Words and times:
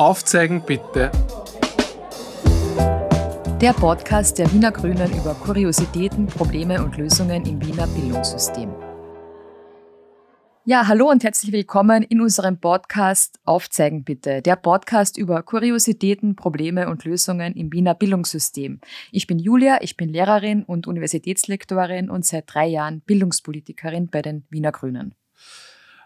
Aufzeigen 0.00 0.62
bitte. 0.64 1.10
Der 3.60 3.74
Podcast 3.74 4.38
der 4.38 4.50
Wiener 4.50 4.72
Grünen 4.72 5.12
über 5.12 5.34
Kuriositäten, 5.34 6.26
Probleme 6.26 6.82
und 6.82 6.96
Lösungen 6.96 7.44
im 7.44 7.60
Wiener 7.60 7.86
Bildungssystem. 7.86 8.72
Ja, 10.64 10.88
hallo 10.88 11.10
und 11.10 11.22
herzlich 11.22 11.52
willkommen 11.52 12.02
in 12.02 12.22
unserem 12.22 12.58
Podcast 12.58 13.40
Aufzeigen 13.44 14.02
bitte. 14.02 14.40
Der 14.40 14.56
Podcast 14.56 15.18
über 15.18 15.42
Kuriositäten, 15.42 16.34
Probleme 16.34 16.88
und 16.88 17.04
Lösungen 17.04 17.52
im 17.54 17.70
Wiener 17.70 17.94
Bildungssystem. 17.94 18.80
Ich 19.12 19.26
bin 19.26 19.38
Julia, 19.38 19.82
ich 19.82 19.98
bin 19.98 20.08
Lehrerin 20.08 20.62
und 20.62 20.86
Universitätslektorin 20.86 22.08
und 22.08 22.24
seit 22.24 22.44
drei 22.46 22.68
Jahren 22.68 23.02
Bildungspolitikerin 23.02 24.08
bei 24.08 24.22
den 24.22 24.46
Wiener 24.48 24.72
Grünen. 24.72 25.14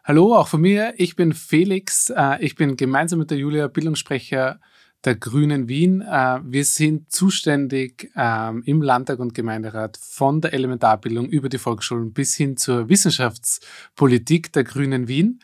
Hallo, 0.06 0.36
auch 0.36 0.48
von 0.48 0.60
mir. 0.60 0.92
Ich 0.98 1.16
bin 1.16 1.32
Felix. 1.32 2.10
Äh, 2.10 2.44
ich 2.44 2.56
bin 2.56 2.76
gemeinsam 2.76 3.20
mit 3.20 3.30
der 3.30 3.38
Julia 3.38 3.68
Bildungssprecher 3.68 4.60
der 5.02 5.14
Grünen 5.14 5.66
Wien. 5.66 6.02
Äh, 6.02 6.40
wir 6.44 6.66
sind 6.66 7.10
zuständig 7.10 8.12
ähm, 8.14 8.62
im 8.66 8.82
Landtag 8.82 9.18
und 9.18 9.32
Gemeinderat 9.32 9.96
von 9.96 10.42
der 10.42 10.52
Elementarbildung 10.52 11.30
über 11.30 11.48
die 11.48 11.56
Volksschulen 11.56 12.12
bis 12.12 12.34
hin 12.34 12.58
zur 12.58 12.90
Wissenschaftspolitik 12.90 14.52
der 14.52 14.64
Grünen 14.64 15.08
Wien. 15.08 15.40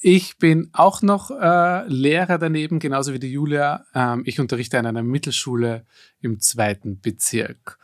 Ich 0.00 0.38
bin 0.38 0.70
auch 0.72 1.02
noch 1.02 1.30
äh, 1.30 1.86
Lehrer 1.88 2.38
daneben, 2.38 2.78
genauso 2.78 3.12
wie 3.12 3.18
die 3.18 3.30
Julia. 3.30 3.84
Ähm, 3.94 4.22
ich 4.24 4.40
unterrichte 4.40 4.78
an 4.78 4.86
einer 4.86 5.02
Mittelschule 5.02 5.84
im 6.22 6.40
zweiten 6.40 6.98
Bezirk. 7.02 7.78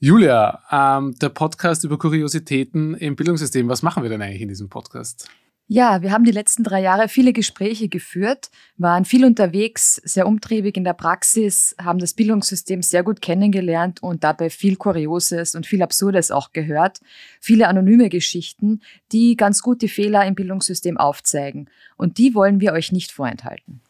Julia, 0.00 0.62
ähm, 0.70 1.16
der 1.20 1.28
Podcast 1.28 1.82
über 1.82 1.98
Kuriositäten 1.98 2.94
im 2.94 3.16
Bildungssystem. 3.16 3.68
Was 3.68 3.82
machen 3.82 4.04
wir 4.04 4.10
denn 4.10 4.22
eigentlich 4.22 4.42
in 4.42 4.48
diesem 4.48 4.68
Podcast? 4.68 5.28
Ja, 5.66 6.02
wir 6.02 6.12
haben 6.12 6.22
die 6.22 6.30
letzten 6.30 6.62
drei 6.62 6.80
Jahre 6.80 7.08
viele 7.08 7.32
Gespräche 7.32 7.88
geführt, 7.88 8.48
waren 8.76 9.04
viel 9.04 9.24
unterwegs, 9.24 9.96
sehr 10.04 10.28
umtriebig 10.28 10.76
in 10.76 10.84
der 10.84 10.92
Praxis, 10.92 11.74
haben 11.82 11.98
das 11.98 12.14
Bildungssystem 12.14 12.80
sehr 12.80 13.02
gut 13.02 13.20
kennengelernt 13.20 14.00
und 14.00 14.22
dabei 14.22 14.50
viel 14.50 14.76
Kurioses 14.76 15.56
und 15.56 15.66
viel 15.66 15.82
Absurdes 15.82 16.30
auch 16.30 16.52
gehört. 16.52 17.00
Viele 17.40 17.66
anonyme 17.66 18.08
Geschichten, 18.08 18.80
die 19.10 19.36
ganz 19.36 19.62
gut 19.62 19.82
die 19.82 19.88
Fehler 19.88 20.24
im 20.26 20.36
Bildungssystem 20.36 20.96
aufzeigen. 20.96 21.68
Und 21.96 22.18
die 22.18 22.36
wollen 22.36 22.60
wir 22.60 22.72
euch 22.72 22.92
nicht 22.92 23.10
vorenthalten. 23.10 23.80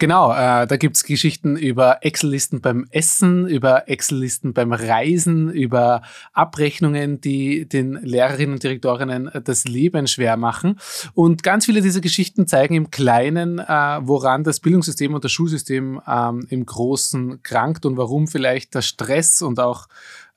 Genau, 0.00 0.32
äh, 0.32 0.66
da 0.66 0.76
gibt's 0.78 1.04
Geschichten 1.04 1.58
über 1.58 1.98
Excel-Listen 2.00 2.62
beim 2.62 2.86
Essen, 2.90 3.46
über 3.46 3.86
Excel-Listen 3.86 4.54
beim 4.54 4.72
Reisen, 4.72 5.50
über 5.50 6.00
Abrechnungen, 6.32 7.20
die 7.20 7.68
den 7.68 8.00
Lehrerinnen 8.00 8.54
und 8.54 8.62
Direktorinnen 8.62 9.30
das 9.44 9.64
Leben 9.64 10.06
schwer 10.06 10.38
machen. 10.38 10.80
Und 11.12 11.42
ganz 11.42 11.66
viele 11.66 11.82
dieser 11.82 12.00
Geschichten 12.00 12.46
zeigen 12.46 12.76
im 12.76 12.90
Kleinen, 12.90 13.58
äh, 13.58 13.98
woran 14.00 14.42
das 14.42 14.60
Bildungssystem 14.60 15.12
und 15.12 15.22
das 15.22 15.32
Schulsystem 15.32 16.00
ähm, 16.08 16.46
im 16.48 16.64
Großen 16.64 17.42
krankt 17.42 17.84
und 17.84 17.98
warum 17.98 18.26
vielleicht 18.26 18.74
der 18.74 18.80
Stress 18.80 19.42
und 19.42 19.60
auch 19.60 19.86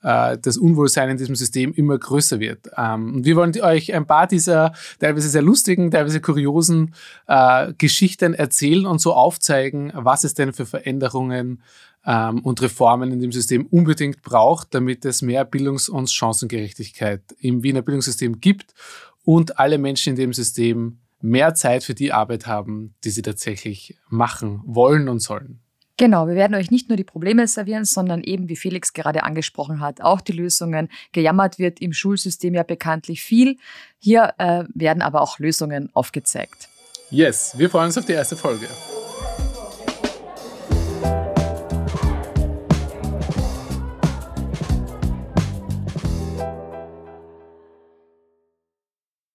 äh, 0.04 0.38
das 0.40 0.56
Unwohlsein 0.58 1.08
in 1.10 1.16
diesem 1.16 1.34
System 1.34 1.72
immer 1.72 1.98
größer 1.98 2.38
wird. 2.38 2.70
Ähm, 2.76 3.16
und 3.16 3.24
wir 3.24 3.36
wollen 3.36 3.58
euch 3.60 3.92
ein 3.92 4.06
paar 4.06 4.26
dieser 4.26 4.72
teilweise 5.00 5.28
sehr 5.28 5.42
lustigen, 5.42 5.90
teilweise 5.90 6.20
kuriosen 6.20 6.94
äh, 7.26 7.72
Geschichten 7.78 8.34
erzählen 8.34 8.86
und 8.86 9.00
so 9.00 9.14
aufzeigen, 9.14 9.92
was 9.94 10.24
es 10.24 10.34
denn 10.34 10.52
für 10.52 10.66
Veränderungen 10.66 11.62
ähm, 12.06 12.40
und 12.40 12.60
Reformen 12.62 13.10
in 13.12 13.20
dem 13.20 13.32
System 13.32 13.66
unbedingt 13.66 14.22
braucht, 14.22 14.74
damit 14.74 15.04
es 15.04 15.22
mehr 15.22 15.44
Bildungs- 15.44 15.88
und 15.88 16.10
Chancengerechtigkeit 16.10 17.22
im 17.40 17.62
Wiener 17.62 17.82
Bildungssystem 17.82 18.40
gibt 18.40 18.74
und 19.24 19.58
alle 19.58 19.78
Menschen 19.78 20.10
in 20.10 20.16
dem 20.16 20.32
System 20.34 20.98
mehr 21.22 21.54
Zeit 21.54 21.82
für 21.82 21.94
die 21.94 22.12
Arbeit 22.12 22.46
haben, 22.46 22.94
die 23.02 23.10
sie 23.10 23.22
tatsächlich 23.22 23.96
machen 24.10 24.60
wollen 24.66 25.08
und 25.08 25.20
sollen. 25.20 25.63
Genau, 25.96 26.26
wir 26.26 26.34
werden 26.34 26.56
euch 26.56 26.70
nicht 26.72 26.88
nur 26.88 26.96
die 26.96 27.04
Probleme 27.04 27.46
servieren, 27.46 27.84
sondern 27.84 28.22
eben, 28.22 28.48
wie 28.48 28.56
Felix 28.56 28.92
gerade 28.92 29.22
angesprochen 29.22 29.80
hat, 29.80 30.00
auch 30.00 30.20
die 30.20 30.32
Lösungen. 30.32 30.88
Gejammert 31.12 31.58
wird 31.58 31.80
im 31.80 31.92
Schulsystem 31.92 32.54
ja 32.54 32.64
bekanntlich 32.64 33.22
viel. 33.22 33.56
Hier 34.00 34.34
äh, 34.38 34.64
werden 34.74 35.02
aber 35.02 35.20
auch 35.20 35.38
Lösungen 35.38 35.90
aufgezeigt. 35.92 36.68
Yes, 37.10 37.56
wir 37.56 37.70
freuen 37.70 37.86
uns 37.86 37.98
auf 37.98 38.06
die 38.06 38.12
erste 38.12 38.36
Folge. 38.36 38.66